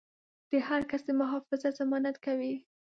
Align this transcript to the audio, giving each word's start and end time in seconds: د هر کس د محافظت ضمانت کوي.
د 0.49 0.51
هر 0.67 0.81
کس 0.89 1.01
د 1.05 1.09
محافظت 1.19 1.73
ضمانت 1.81 2.15
کوي. 2.25 2.53